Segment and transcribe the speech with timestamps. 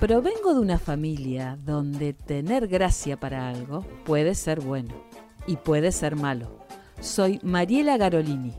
[0.00, 4.94] Provengo de una familia donde tener gracia para algo puede ser bueno
[5.46, 6.58] y puede ser malo.
[7.00, 8.54] Soy Mariela Garolini.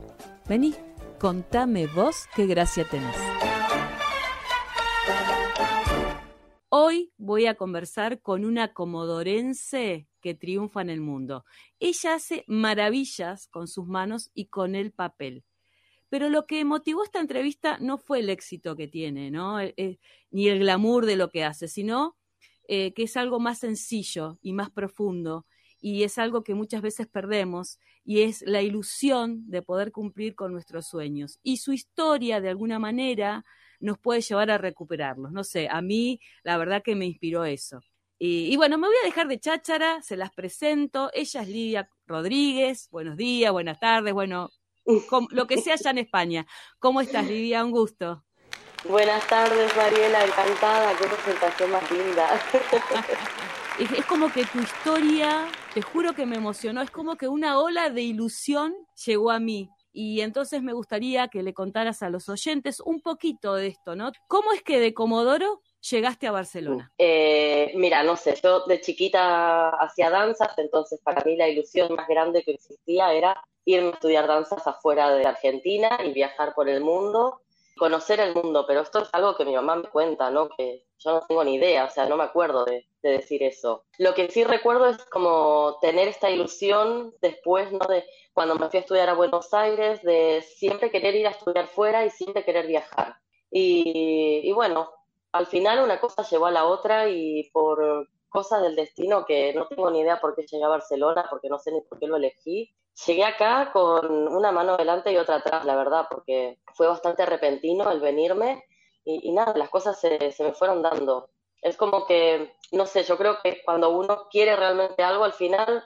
[0.48, 0.76] Vení,
[1.18, 3.16] contame vos qué gracia tenés.
[6.70, 11.46] Hoy voy a conversar con una comodorense que triunfa en el mundo.
[11.80, 15.44] Ella hace maravillas con sus manos y con el papel.
[16.10, 19.60] Pero lo que motivó esta entrevista no fue el éxito que tiene, ¿no?
[19.60, 20.00] Eh, eh,
[20.32, 22.18] ni el glamour de lo que hace, sino
[22.68, 25.46] eh, que es algo más sencillo y más profundo
[25.82, 30.52] y es algo que muchas veces perdemos y es la ilusión de poder cumplir con
[30.52, 31.40] nuestros sueños.
[31.44, 33.46] Y su historia, de alguna manera,
[33.80, 35.32] nos puede llevar a recuperarlos.
[35.32, 37.82] No sé, a mí la verdad que me inspiró eso.
[38.22, 41.10] Y, bueno, me voy a dejar de cháchara, se las presento.
[41.14, 42.90] Ella es Lidia Rodríguez.
[42.92, 44.50] Buenos días, buenas tardes, bueno,
[45.32, 46.46] lo que sea allá en España.
[46.80, 47.64] ¿Cómo estás, Lidia?
[47.64, 48.24] Un gusto.
[48.88, 52.40] Buenas tardes, Mariela, encantada, qué presentación más linda.
[53.80, 57.90] es, como que tu historia, te juro que me emocionó, es como que una ola
[57.90, 58.74] de ilusión
[59.06, 59.70] llegó a mí.
[59.92, 64.12] Y entonces me gustaría que le contaras a los oyentes un poquito de esto, ¿no?
[64.28, 66.92] ¿Cómo es que de Comodoro llegaste a Barcelona?
[66.98, 72.08] Eh, mira, no sé, yo de chiquita hacía danzas, entonces para mí la ilusión más
[72.08, 76.82] grande que existía era irme a estudiar danzas afuera de Argentina y viajar por el
[76.82, 77.42] mundo
[77.80, 80.50] conocer el mundo, pero esto es algo que mi mamá me cuenta, ¿no?
[80.50, 83.86] Que yo no tengo ni idea, o sea, no me acuerdo de, decir eso.
[83.98, 87.80] Lo que sí recuerdo es como tener esta ilusión después, ¿no?
[87.88, 91.68] De cuando me fui a estudiar a Buenos Aires, de siempre querer ir a estudiar
[91.68, 93.16] fuera y siempre querer viajar.
[93.50, 94.92] Y, y bueno,
[95.32, 99.68] al final una cosa llevó a la otra y por cosas del destino que no
[99.68, 102.18] tengo ni idea por qué llegué a Barcelona, porque no sé ni por qué lo
[102.18, 102.74] elegí,
[103.06, 107.90] Llegué acá con una mano delante y otra atrás, la verdad, porque fue bastante repentino
[107.92, 108.66] el venirme
[109.06, 111.30] y, nada, las cosas se, se, me fueron dando.
[111.62, 115.86] Es como que, no sé, yo creo que cuando uno quiere realmente algo, al final,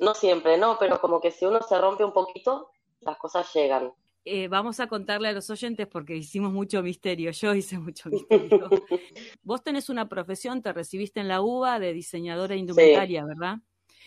[0.00, 0.78] no siempre, ¿no?
[0.78, 3.92] Pero como que si uno se rompe un poquito, las cosas llegan.
[4.26, 8.70] Eh, vamos a contarle a los oyentes porque hicimos mucho misterio, yo hice mucho misterio.
[9.42, 13.56] Vos tenés una profesión, te recibiste en la UBA de diseñadora indumentaria, ¿verdad?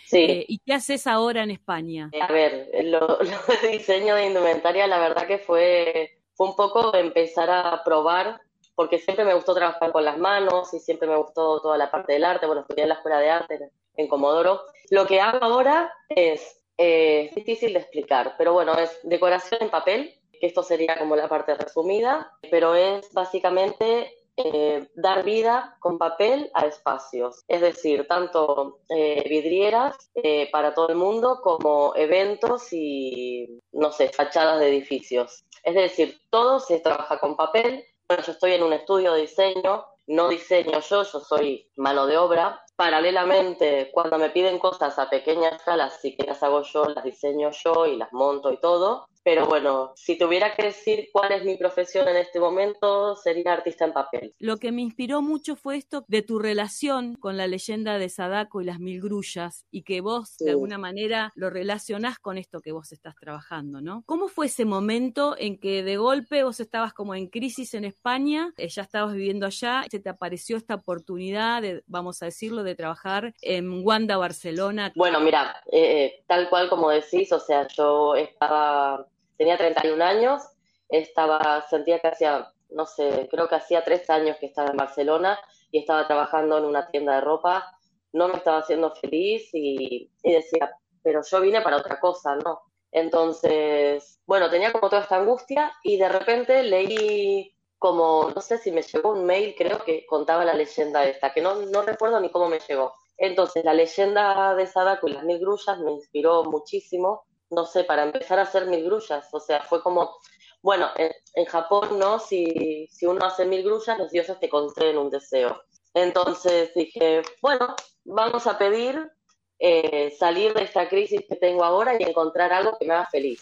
[0.07, 0.17] Sí.
[0.17, 2.09] Eh, ¿Y qué haces ahora en España?
[2.19, 3.19] A ver, lo,
[3.61, 8.41] de diseño de indumentaria, la verdad que fue, fue un poco empezar a probar,
[8.73, 12.13] porque siempre me gustó trabajar con las manos y siempre me gustó toda la parte
[12.13, 12.47] del arte.
[12.47, 14.61] Bueno, estudié en la Escuela de Arte en Comodoro.
[14.89, 20.13] Lo que hago ahora es, eh, difícil de explicar, pero bueno, es decoración en papel,
[20.39, 26.51] que esto sería como la parte resumida, pero es básicamente eh, dar vida con papel
[26.53, 33.59] a espacios, es decir, tanto eh, vidrieras eh, para todo el mundo como eventos y,
[33.71, 35.43] no sé, fachadas de edificios.
[35.63, 37.83] Es decir, todo se trabaja con papel.
[38.07, 42.17] Bueno, yo estoy en un estudio de diseño, no diseño yo, yo soy mano de
[42.17, 42.63] obra.
[42.77, 47.49] Paralelamente, cuando me piden cosas a pequeña escala, si que las hago yo, las diseño
[47.49, 49.07] yo y las monto y todo.
[49.27, 53.83] Pero bueno, si tuviera que decir cuál es mi profesión en este momento, sería artista
[53.83, 54.33] en papel.
[54.39, 58.61] Lo que me inspiró mucho fue esto de tu relación con la leyenda de Sadako
[58.61, 62.71] y las mil grullas, y que vos de alguna manera lo relacionás con esto que
[62.71, 64.03] vos estás trabajando, ¿no?
[64.05, 68.53] ¿Cómo fue ese momento en que de golpe vos estabas como en crisis en España,
[68.55, 72.75] eh, ya estabas viviendo allá, se te apareció esta oportunidad de, vamos a decirlo, de
[72.75, 74.93] trabajar en Wanda, Barcelona?
[74.95, 79.05] Bueno, mira, eh, tal cual como decís, o sea, yo estaba
[79.37, 80.43] tenía 31 años,
[80.89, 85.39] estaba, sentía que hacía, no sé, creo que hacía tres años que estaba en Barcelona
[85.71, 87.77] y estaba trabajando en una tienda de ropa,
[88.13, 90.71] no me estaba haciendo feliz y, decía,
[91.03, 92.61] pero yo vine para otra cosa, ¿no?
[92.91, 98.71] Entonces, bueno, tenía como toda esta angustia y de repente leí como, no sé si
[98.71, 102.29] me llegó un mail, creo que contaba la leyenda esta, que no, no recuerdo ni
[102.31, 102.93] cómo me llegó.
[103.17, 108.03] Entonces, la leyenda de Sadako y las mil grullas me inspiró muchísimo no sé, para
[108.03, 109.27] empezar a hacer mil grullas.
[109.31, 110.17] O sea, fue como,
[110.61, 112.19] bueno, en, Japón, ¿no?
[112.19, 115.61] Si, si uno hace mil grullas, los dioses te conceden un deseo.
[115.93, 117.75] Entonces dije, bueno,
[118.05, 119.11] vamos a pedir
[119.59, 123.41] eh, salir de esta crisis que tengo ahora y encontrar algo que me haga feliz.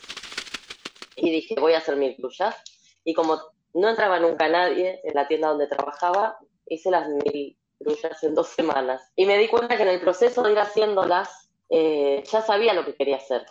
[1.16, 2.56] Y dije, voy a hacer mil grullas.
[3.04, 3.40] Y como
[3.74, 6.38] no entraba nunca nadie en la tienda donde trabajaba,
[6.68, 9.12] hice las mil grullas en dos semanas.
[9.16, 12.86] Y me di cuenta que en el proceso de ir haciéndolas, eh, ya sabía lo
[12.86, 13.46] que quería hacer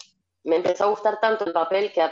[0.44, 2.02] me empezó a gustar tanto el papel que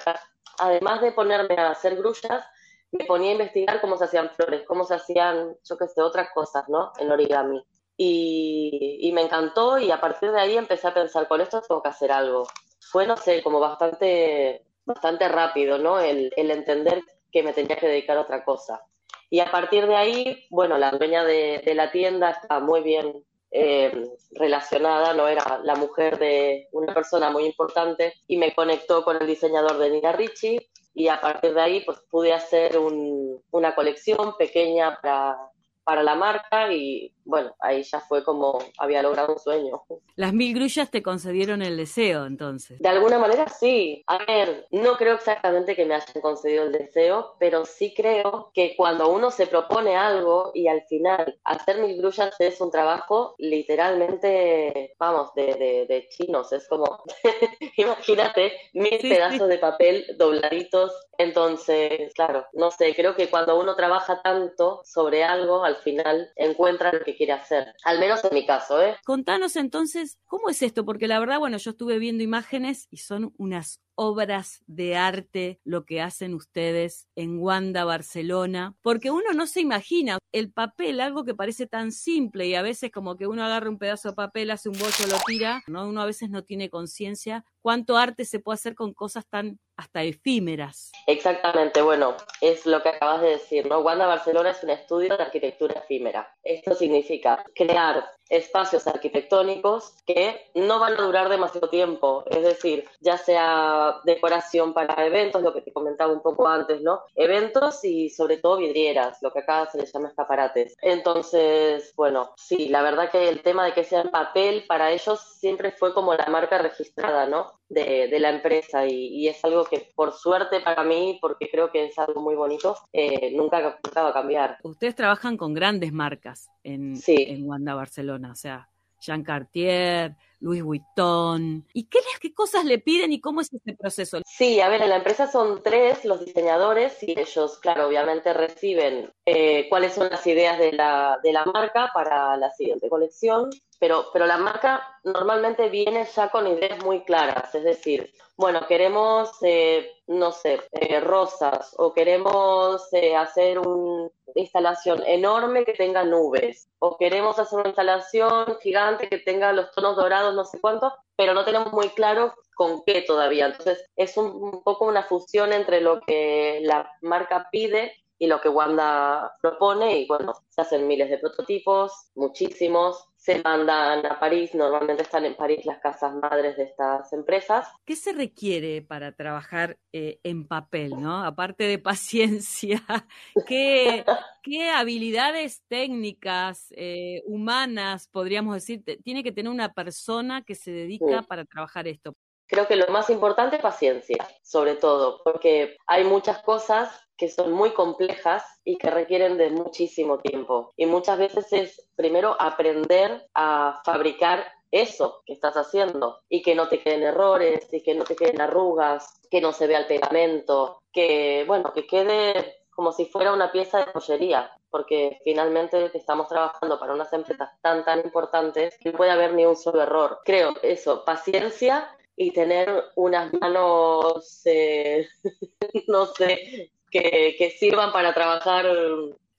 [0.59, 2.45] además de ponerme a hacer grullas,
[2.93, 6.29] me ponía a investigar cómo se hacían flores, cómo se hacían, yo qué sé, otras
[6.35, 6.93] cosas, ¿no?
[6.99, 7.65] En origami.
[7.97, 11.89] Y, me encantó y a partir de ahí empecé a pensar, con esto tengo que
[11.89, 12.47] hacer algo.
[12.91, 16.01] Fue, no sé, como bastante, bastante rápido, ¿no?
[16.01, 18.83] El, entender que me tenía que dedicar a otra cosa.
[19.31, 24.09] Y a partir de ahí, bueno, la dueña de, la tienda estaba muy bien eh,
[24.31, 29.27] relacionada, no era la mujer de una persona muy importante y me conectó con el
[29.27, 30.59] diseñador de Nina Ricci
[30.95, 35.37] y a partir de ahí pues pude hacer una colección pequeña para,
[35.85, 39.83] para la marca y bueno, ahí ya fue como había logrado un sueño.
[40.17, 42.79] Las mil grullas te concedieron el deseo, entonces.
[42.81, 44.03] De alguna manera sí.
[44.07, 48.75] A ver, no creo exactamente que me hayan concedido el deseo, pero sí creo que
[48.77, 54.95] cuando uno se propone algo y al final hacer mil grullas es un trabajo literalmente,
[54.99, 56.53] vamos, de, de, chinos.
[56.53, 57.03] Es como,
[57.77, 60.93] imagínate, mil pedazos de papel dobladitos.
[61.19, 66.93] Entonces, claro, no sé, creo que cuando uno trabaja tanto sobre algo, al final encuentra
[66.93, 68.83] lo que quiere hacer, al menos en mi caso.
[68.83, 68.97] ¿eh?
[69.05, 70.85] Contanos entonces, ¿cómo es esto?
[70.85, 75.85] Porque la verdad, bueno, yo estuve viendo imágenes y son unas obras de arte lo
[75.85, 81.35] que hacen ustedes en Wanda, Barcelona, porque uno no se imagina el papel, algo que
[81.35, 84.69] parece tan simple y a veces como que uno agarra un pedazo de papel, hace
[84.69, 85.89] un bollo, lo tira, ¿no?
[85.89, 90.03] uno a veces no tiene conciencia cuánto arte se puede hacer con cosas tan hasta
[90.03, 90.93] efímeras.
[91.07, 93.81] Exactamente, bueno, es lo que acabas de decir, ¿no?
[93.81, 96.37] Wanda Barcelona es un estudio de arquitectura efímera.
[96.43, 103.19] Esto significa crear espacios arquitectónicos que no van a durar demasiado tiempo, es decir, ya
[103.19, 107.03] sea decoración para eventos, lo que te comentaba un poco antes, ¿no?
[107.15, 110.75] Eventos y sobre todo vidrieras, lo que acá se les llama escaparates.
[110.81, 115.21] Entonces, bueno, sí, la verdad que el tema de que sea en papel para ellos
[115.21, 117.53] siempre fue como la marca registrada, ¿no?
[117.69, 121.99] De, la empresa y, es algo que por suerte para mí, porque creo que es
[121.99, 124.59] algo muy bonito, eh, nunca, va a cambiar.
[124.63, 128.69] Ustedes trabajan con grandes marcas en, en Wanda Barcelona, o sea,
[129.03, 131.67] Jean Cartier, Louis Vuitton.
[131.73, 134.21] ¿Y qué, qué cosas le piden y cómo es este proceso?
[134.25, 139.13] Sí, a ver, en la empresa son tres los diseñadores y ellos, claro, obviamente reciben
[139.27, 144.07] eh, cuáles son las ideas de la, de la marca para la siguiente colección, pero,
[144.13, 149.91] pero la marca normalmente viene ya con ideas muy claras, es decir, bueno, queremos, eh,
[150.07, 152.89] no sé, eh, rosas o queremos
[153.19, 159.53] hacer una instalación enorme que tenga nubes o queremos hacer una instalación gigante que tenga
[159.53, 163.47] los tonos dorados, no sé cuánto, pero no tenemos muy claro con qué todavía.
[163.47, 168.41] Entonces es un, un poco una fusión entre lo que la marca pide y lo
[168.41, 174.53] que Wanda propone y bueno, se hacen miles de prototipos, muchísimos, se mandan a París,
[174.53, 177.69] normalmente están en París las casas madres de estas empresas.
[177.85, 181.23] ¿Qué se requiere para trabajar eh, en papel, no?
[181.23, 182.83] Aparte de paciencia,
[183.47, 184.05] ¿qué,
[184.43, 191.23] qué habilidades técnicas, eh, humanas, podríamos decir, tiene que tener una persona que se dedica
[191.23, 192.17] para trabajar esto?
[192.53, 197.51] Creo que lo más importante es paciencia, sobre todo, porque hay muchas cosas que son
[197.51, 200.71] muy complejas y que requieren de muchísimo tiempo.
[200.77, 206.69] Y muchas veces es primero aprender a fabricar eso que estás haciendo y que no
[206.69, 210.83] te queden errores y que no te queden arrugas, que no se vea el pegamento,
[210.93, 216.79] que bueno, que quede como si fuera una pieza de joyería, porque finalmente estamos trabajando
[216.79, 220.21] para unas empresas tan tan importantes que no puede haber ni un solo error.
[220.23, 225.09] Creo eso, paciencia y tener unas manos, eh,
[225.89, 228.67] no sé, que, sirvan para trabajar,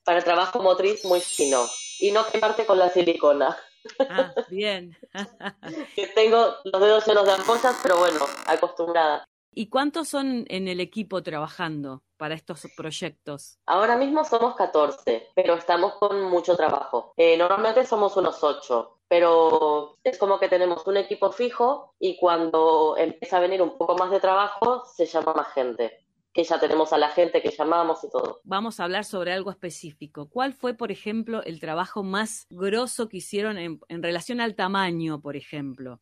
[0.04, 1.68] para trabajo motriz muy fino
[2.00, 3.56] y no quemarte con la silicona.
[4.10, 4.98] Ah, bien.
[5.96, 9.26] que tengo los dedos llenos de ampollas, pero bueno, acostumbrada.
[9.56, 13.60] ¿Y cuántos son en el equipo trabajando para estos proyectos?
[13.66, 17.14] Ahora mismo somos 14, pero estamos con mucho trabajo.
[17.18, 22.96] Eh, normalmente somos unos 8, pero es como que tenemos un equipo fijo y cuando
[22.98, 26.00] empieza a venir un poco más de trabajo se llama más gente
[26.32, 28.40] que ya tenemos a la gente que llamamos y todo.
[28.46, 30.30] Vamos a hablar sobre algo específico.
[30.30, 35.20] ¿Cuál fue, por ejemplo, el trabajo más grosso que hicieron en, en relación al tamaño,
[35.20, 36.00] por ejemplo?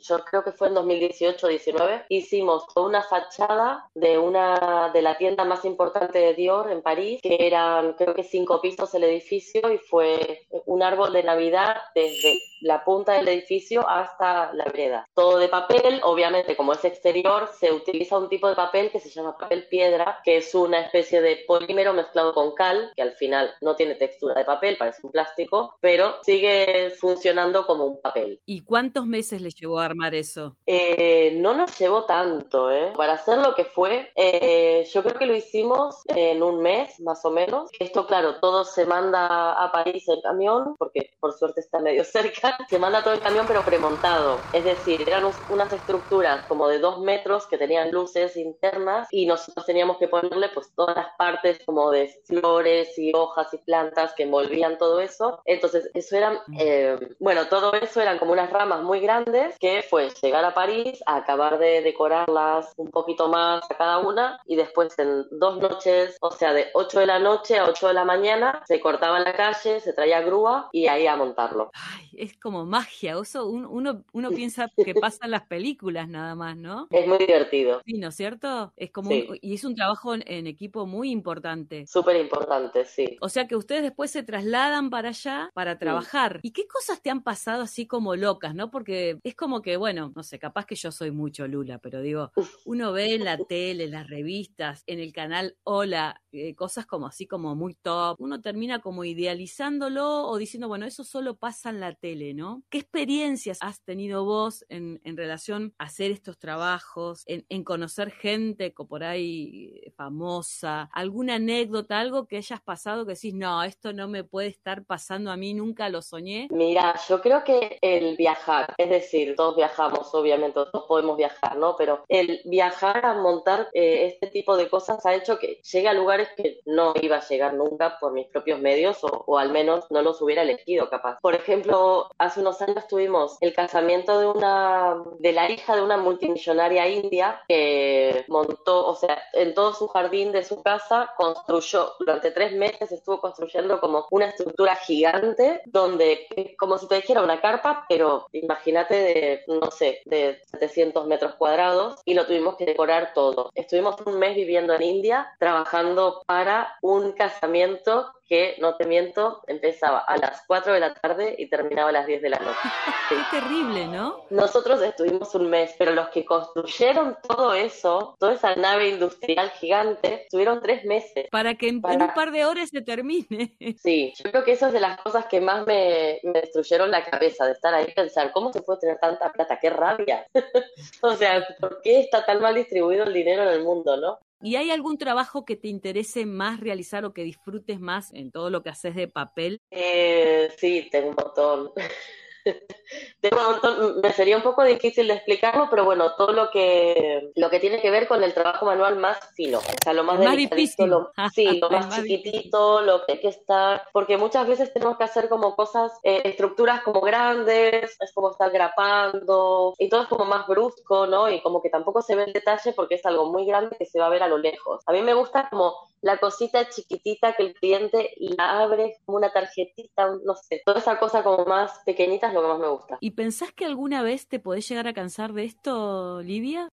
[0.00, 5.64] Yo creo que fue en 2018-19, hicimos una fachada de una de la tienda más
[5.64, 10.46] importante de Dior en París, que eran creo que cinco pisos el edificio y fue
[10.66, 15.08] un árbol de Navidad desde la punta del edificio hasta la vereda.
[15.14, 19.10] Todo de papel, obviamente como es exterior, se utiliza un tipo de papel que se
[19.10, 23.50] llama papel piedra, que es una especie de polímero mezclado con cal, que al final
[23.60, 28.40] no tiene textura de papel, parece un plástico, pero sigue funcionando como un papel.
[28.46, 30.56] ¿Y cuántos meses le llevó a armar eso?
[30.66, 32.92] Eh, no nos llevó tanto, ¿eh?
[32.96, 37.24] Para hacer lo que fue, eh, yo creo que lo hicimos en un mes, más
[37.24, 37.70] o menos.
[37.78, 42.49] Esto, claro, todo se manda a París en camión, porque por suerte está medio cerca
[42.50, 44.48] viajar se manda todo el camión pero premontado.
[44.52, 49.66] Es decir, eran unas estructuras como de dos metros que tenían luces internas y nosotros
[49.66, 54.24] teníamos que ponerle pues todas las partes como de flores y hojas y plantas que
[54.24, 55.40] envolvían todo eso.
[55.44, 60.10] Entonces, eso eran, eh, bueno, todo eso eran como unas ramas muy grandes que fue
[60.22, 64.98] llegar a París, a acabar de decorarlas un poquito más a cada una y después
[64.98, 68.62] en dos noches, o sea, de 8 de la noche a 8 de la mañana,
[68.66, 71.70] se cortaba en la calle, se traía grúa y ahí a montarlo.
[71.74, 76.88] Ay, es como magia, eso uno, uno, piensa que pasan las películas nada más, ¿no?
[76.90, 77.82] Es muy divertido.
[77.84, 78.72] Sí, ¿no es cierto?
[78.76, 81.86] Es como y es un trabajo en, equipo muy importante.
[81.86, 83.16] Súper importante, sí.
[83.20, 86.40] O sea que ustedes después se trasladan para allá para trabajar.
[86.42, 88.70] ¿Y qué cosas te han pasado así como locas, no?
[88.70, 92.32] Porque es como que, bueno, no sé, capaz que yo soy mucho Lula, pero digo,
[92.64, 97.06] uno ve en la tele, en las revistas, en el canal Hola, eh, cosas como
[97.06, 98.16] así como muy top.
[98.20, 102.29] Uno termina como idealizándolo o diciendo, bueno, eso solo pasa en la tele,
[102.68, 109.04] ¿Qué experiencias has tenido vos en, relación a hacer estos trabajos, en, conocer gente por
[109.04, 110.88] ahí eh, famosa?
[110.92, 115.30] ¿Alguna anécdota, algo que hayas pasado que decís, no, esto no me puede estar pasando
[115.30, 116.48] a mí, nunca lo soñé?
[116.50, 121.76] Mira, yo creo que el viajar, es decir, todos viajamos, obviamente, todos podemos viajar, ¿no?
[121.76, 125.92] Pero el viajar a montar eh, este tipo de cosas ha hecho que llegue a
[125.92, 130.02] lugares que no iba a llegar nunca por mis propios medios o, al menos no
[130.02, 131.18] los hubiera elegido capaz.
[131.20, 135.96] Por ejemplo, hace unos años tuvimos el casamiento de una de la hija de una
[135.96, 142.30] multimillonaria india que montó, o sea, en todo su jardín de su casa construyó durante
[142.30, 146.26] tres meses estuvo construyendo como una estructura gigante donde
[146.58, 152.00] como si te dijera una carpa, pero imagínate de no sé, de 700 metros cuadrados
[152.04, 153.50] y lo tuvimos que decorar todo.
[153.54, 159.98] Estuvimos un mes viviendo en India trabajando para un casamiento que, no te miento, empezaba
[159.98, 162.60] a las 4 de la tarde y terminaba a las 10 de la noche.
[163.08, 164.24] Qué terrible, ¿no?
[164.30, 170.22] Nosotros estuvimos un mes, pero los que construyeron todo eso, toda esa nave industrial gigante,
[170.22, 171.26] estuvieron tres meses.
[171.32, 173.56] Para que en, un par de horas se termine.
[173.80, 177.04] Sí, yo creo que eso es de las cosas que más me, me destruyeron la
[177.04, 179.58] cabeza, de estar ahí y pensar, ¿cómo se puede tener tanta plata?
[179.58, 180.26] ¡Qué rabia!
[181.00, 184.18] o sea, ¿por qué está tan mal distribuido el dinero en el mundo, no?
[184.42, 188.48] ¿Y hay algún trabajo que te interese más realizar o que disfrutes más en todo
[188.48, 189.60] lo que haces de papel?
[189.70, 191.72] Eh, sí, tengo un montón.
[194.02, 197.80] me sería un poco difícil de explicarlo, pero bueno, todo lo que lo que tiene
[197.80, 200.92] que ver con el trabajo manual más fino, o sea, lo más, difícil,
[201.34, 205.28] sí, lo más, chiquitito, lo que hay que estar, porque muchas veces tenemos que hacer
[205.28, 210.46] como cosas, eh, estructuras como grandes, es como estar grapando, y todo es como más
[210.46, 211.30] brusco, ¿no?
[211.30, 213.98] Y como que tampoco se ve el detalle porque es algo muy grande que se
[213.98, 214.82] va a ver a lo lejos.
[214.86, 219.32] A mí me gusta como la cosita chiquitita que el cliente la abre como una
[219.32, 222.98] tarjetita, no sé, toda esa cosa como más pequeñita es lo que más me gusta.
[223.00, 226.68] ¿Y pensás que alguna vez te podés llegar a cansar de esto, Livia?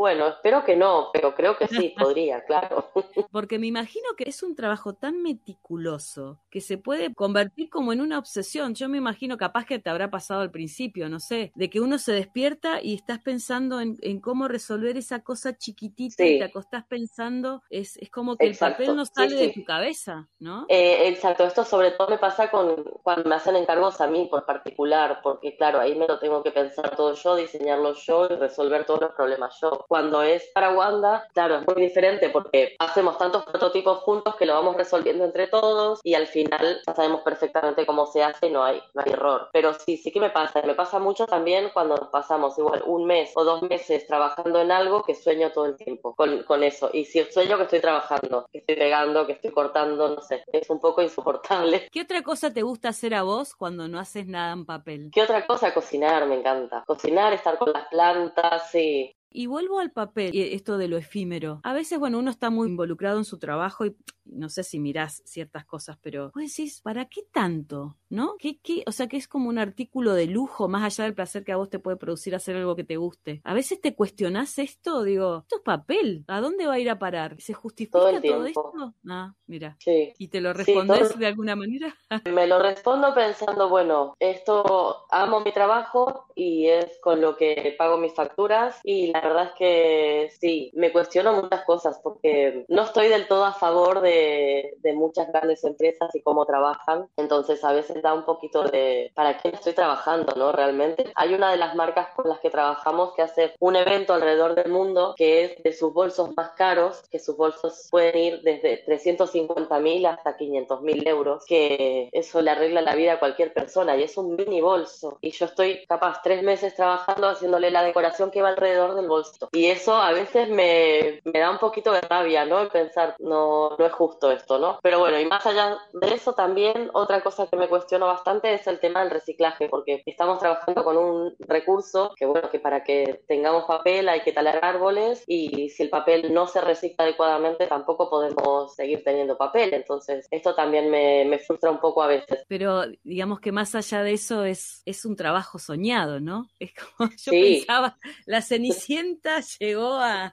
[0.00, 2.90] Bueno, espero que no, pero creo que sí, podría, claro.
[3.30, 8.00] Porque me imagino que es un trabajo tan meticuloso que se puede convertir como en
[8.00, 8.74] una obsesión.
[8.74, 11.98] Yo me imagino, capaz que te habrá pasado al principio, no sé, de que uno
[11.98, 17.62] se despierta y estás pensando en, cómo resolver esa cosa chiquitita y te acostás pensando,
[17.68, 20.64] es, es como que el papel no sale de tu cabeza, ¿no?
[20.70, 24.46] Eh, exacto, esto sobre todo me pasa con cuando me hacen encargos a mí por
[24.46, 28.86] particular, porque claro, ahí me lo tengo que pensar todo yo, diseñarlo yo y resolver
[28.86, 33.42] todos los problemas yo cuando es para Wanda, claro, es muy diferente porque hacemos tantos
[33.42, 38.06] prototipos juntos que lo vamos resolviendo entre todos y al final ya sabemos perfectamente cómo
[38.06, 39.48] se hace y no hay, no hay error.
[39.52, 40.62] Pero sí, sí que me pasa.
[40.62, 44.70] Me pasa mucho también cuando nos pasamos igual un mes o dos meses trabajando en
[44.70, 46.90] algo que sueño todo el tiempo con, con eso.
[46.92, 50.70] Y si sueño que estoy trabajando, que estoy pegando, que estoy cortando, no sé, es
[50.70, 51.88] un poco insoportable.
[51.90, 55.10] ¿Qué otra cosa te gusta hacer a vos cuando no haces nada en papel?
[55.12, 55.74] ¿Qué otra cosa?
[55.74, 56.84] Cocinar, me encanta.
[56.86, 59.12] Cocinar, estar con las plantas, sí.
[59.32, 61.60] Y vuelvo al papel, esto de lo efímero.
[61.62, 63.96] A veces, bueno, uno está muy involucrado en su trabajo y
[64.32, 67.96] no sé si mirás ciertas cosas, pero vos decís, ¿para qué tanto?
[68.08, 68.36] ¿No?
[68.38, 68.82] ¿Qué, qué?
[68.86, 71.56] O sea, que es como un artículo de lujo, más allá del placer que a
[71.56, 73.40] vos te puede producir hacer algo que te guste.
[73.44, 76.98] A veces te cuestionás esto, digo, esto es papel, ¿a dónde va a ir a
[76.98, 77.40] parar?
[77.40, 78.94] ¿Se justifica todo, esto?
[79.08, 79.76] Ah, mira.
[79.78, 80.12] Sí.
[80.18, 81.94] ¿Y te lo respondes de alguna manera?
[82.24, 87.96] Me lo respondo pensando, bueno, esto amo mi trabajo y es con lo que pago
[87.98, 93.08] mis facturas y la verdad es que sí, me cuestiono muchas cosas porque no estoy
[93.08, 97.08] del todo a favor de de, muchas grandes empresas y cómo trabajan.
[97.16, 100.52] Entonces a veces da un poquito de para quién estoy trabajando, ¿no?
[100.52, 101.10] Realmente.
[101.14, 104.70] Hay una de las marcas con las que trabajamos que hace un evento alrededor del
[104.70, 109.78] mundo que es de sus bolsos más caros, que sus bolsos pueden ir desde 350
[109.78, 114.02] mil hasta 500 mil euros, que eso le arregla la vida a cualquier persona y
[114.02, 115.18] es un mini bolso.
[115.20, 119.48] Y yo estoy capaz tres meses trabajando haciéndole la decoración que va alrededor del bolso.
[119.52, 122.60] Y eso a veces me, me da un poquito de rabia, ¿no?
[122.60, 124.78] El pensar, no, no es justo esto, ¿no?
[124.82, 128.66] Pero bueno, y más allá de eso también, otra cosa que me cuestiono bastante es
[128.66, 133.20] el tema del reciclaje, porque estamos trabajando con un recurso que, bueno, que para que
[133.28, 138.08] tengamos papel hay que talar árboles y si el papel no se recicla adecuadamente tampoco
[138.08, 139.74] podemos seguir teniendo papel.
[139.74, 142.42] Entonces, esto también me, me frustra un poco a veces.
[142.48, 146.48] Pero digamos que más allá de eso es, es un trabajo soñado, ¿no?
[146.58, 150.32] Es como yo pensaba, la Cenicienta llegó a...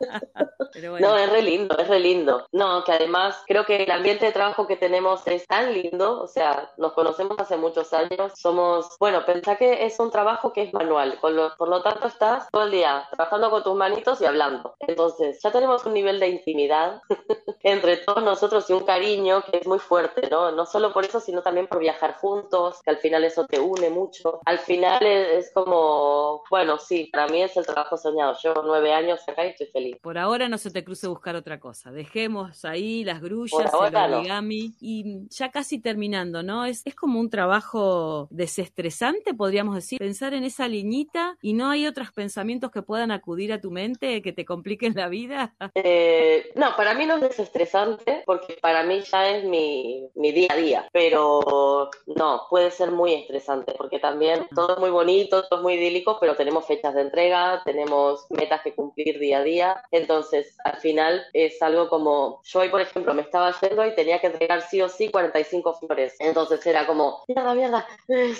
[1.02, 2.48] No, es re lindo, es re lindo.
[2.54, 6.28] No, que además creo que el ambiente de trabajo que tenemos es tan lindo, o
[6.28, 10.74] sea, nos conocemos hace muchos años, somos, bueno, pensá que es un trabajo que es
[10.74, 14.76] manual, por lo tanto estás todo el día trabajando con tus manitos y hablando.
[14.80, 17.02] Entonces, ya tenemos un nivel de intimidad
[17.64, 20.52] entre todos nosotros y un cariño que es muy fuerte, ¿no?
[20.52, 23.90] No solo por eso, sino también por viajar juntos, que al final eso te une
[23.90, 24.42] mucho.
[24.46, 28.36] Al final es, como, bueno, sí, para mí es el trabajo soñado.
[28.42, 29.98] Llevo nueve años acá y estoy feliz.
[30.02, 31.92] Por ahora no se te cruce buscar otra cosa.
[31.92, 34.74] Dejemos ahí las grullas, el origami.
[34.80, 36.66] Y ya casi terminando, ¿no?
[36.66, 40.00] Es, es como un trabajo desestresante, podríamos decir.
[40.00, 44.22] Pensar en esa liñita y no hay otros pensamientos que puedan acudir a tu mente
[44.22, 45.56] que te compliquen la vida.
[45.80, 50.50] Eh, no, para mí no es desestresante porque para mí ya es mi, mi día
[50.52, 50.90] a día.
[50.92, 55.74] Pero no, puede ser muy estresante porque también todo es muy bonito, todo es muy
[55.76, 59.84] idílico, pero tenemos fechas de entrega, tenemos metas que cumplir día a día.
[59.92, 64.20] Entonces, al final es algo como, yo hoy, por ejemplo, me estaba yendo y tenía
[64.20, 66.16] que entregar sí o sí 45 flores.
[66.20, 67.88] Entonces era como, mierda, mierda,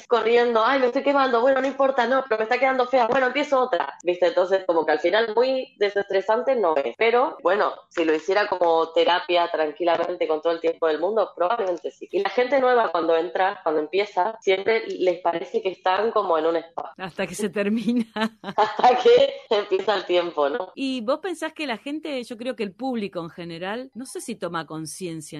[0.08, 3.28] corriendo, ay, me estoy quemando, bueno, no importa, no, pero me está quedando fea, bueno,
[3.28, 3.98] empiezo otra.
[4.04, 4.28] ¿Viste?
[4.28, 6.96] Entonces, como que al final muy desestresante no es.
[6.98, 11.92] Pero, bueno, si lo hiciera como terapia tranquilamente con todo el tiempo del mundo, probablemente
[11.92, 12.08] sí.
[12.12, 16.46] Y la gente nueva cuando entra, cuando empieza, siempre les parece que están como en
[16.46, 16.94] un spa.
[16.98, 18.06] Hasta que se termina.
[18.42, 20.72] Hasta que empieza el tiempo, ¿no?
[20.76, 24.22] Y vos pensás que la gente, yo creo que el público en general, no sé
[24.22, 24.87] si toma conciencia,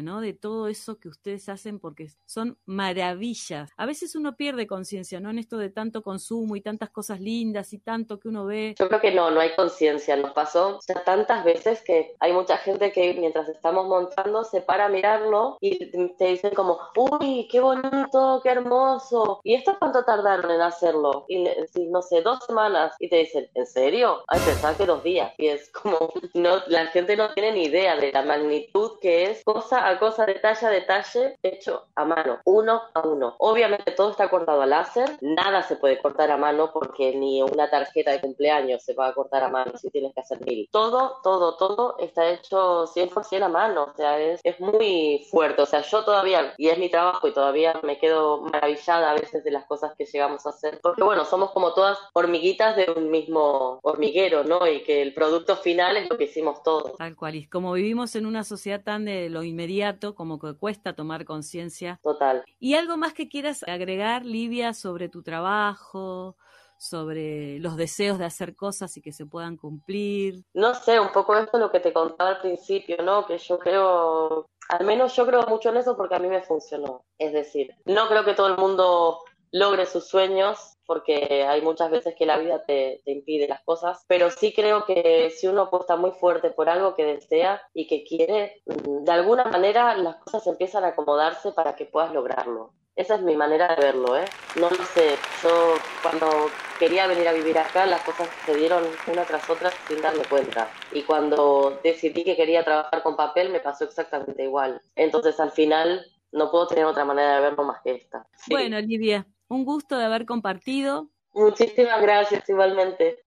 [0.02, 0.22] ¿no?
[0.22, 3.72] De todo eso que ustedes hacen porque son maravillas.
[3.78, 5.30] A veces uno pierde conciencia, ¿no?
[5.30, 8.76] En esto de tanto consumo y tantas cosas lindas y tanto que uno ve.
[8.78, 10.16] Yo creo que no, no hay conciencia.
[10.16, 14.90] Nos pasó tantas veces que hay mucha gente que mientras estamos montando se para a
[14.90, 19.40] mirarlo y te dicen como, uy, qué bonito, qué hermoso.
[19.44, 21.26] ¿Y esto cuánto tardaron en hacerlo?
[21.28, 21.46] Y
[21.90, 22.96] no sé, dos semanas.
[23.00, 24.24] Y te dicen, ¿en serio?
[24.28, 25.34] Ay, pensaba que dos días.
[25.38, 29.37] Y es como, no, la gente no tiene ni idea de la magnitud que es
[29.44, 33.36] cosa a cosa, detalle a detalle, hecho a mano, uno a uno.
[33.40, 37.70] Obviamente todo está cortado a láser, nada se puede cortar a mano porque ni una
[37.70, 40.68] tarjeta de cumpleaños se va a cortar a mano si tienes que hacer mil.
[40.72, 45.62] Todo, todo, todo está hecho 100% a mano, o sea, es, es muy fuerte.
[45.62, 49.44] O sea, yo todavía, y es mi trabajo y todavía me quedo maravillada a veces
[49.44, 53.10] de las cosas que llegamos a hacer, porque bueno, somos como todas hormiguitas de un
[53.10, 54.68] mismo hormiguero, ¿no?
[54.68, 56.98] Y que el producto final es lo que hicimos todos.
[56.98, 60.94] Tal cual, y como vivimos en una sociedad tan de lo inmediato, como que cuesta
[60.94, 62.00] tomar conciencia.
[62.04, 62.44] Total.
[62.60, 66.36] ¿Y algo más que quieras agregar, Livia, sobre tu trabajo?
[66.78, 70.44] sobre los deseos de hacer cosas y que se puedan cumplir.
[70.54, 73.26] No sé, un poco esto es lo que te contaba al principio, ¿no?
[73.26, 77.04] Que yo creo, al menos yo creo mucho en eso porque a mí me funcionó.
[77.18, 79.20] Es decir, no creo que todo el mundo
[79.52, 84.06] logre sus sueños, porque hay muchas veces que la vida te, te, impide las cosas,
[84.08, 88.04] pero sí creo que si uno apuesta muy fuerte por algo que desea y que
[88.04, 92.74] quiere, de alguna manera las cosas empiezan a acomodarse para que puedas lograrlo.
[92.98, 94.26] Esa es mi manera de verlo, ¿eh?
[94.60, 99.24] No lo sé, yo cuando quería venir a vivir acá, las cosas se dieron una
[99.24, 100.72] tras otra sin darme cuenta.
[100.92, 104.82] Y cuando decidí que quería trabajar con papel, me pasó exactamente igual.
[104.96, 108.26] Entonces, al final, no puedo tener otra manera de verlo más que esta.
[108.50, 111.10] Bueno, Lidia, un gusto de haber compartido.
[111.34, 113.24] Muchísimas gracias, igualmente.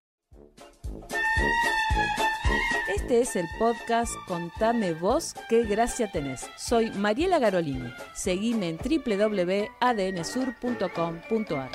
[2.93, 6.47] Este es el podcast Contame vos qué gracia tenés.
[6.57, 7.91] Soy Mariela Garolini.
[8.13, 11.71] Seguime en www.adnsur.com.ar.